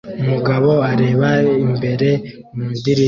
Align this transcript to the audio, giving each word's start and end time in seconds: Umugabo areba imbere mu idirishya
Umugabo 0.21 0.71
areba 0.91 1.29
imbere 1.65 2.09
mu 2.55 2.63
idirishya 2.77 2.97